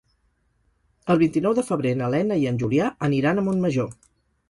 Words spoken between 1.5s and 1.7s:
de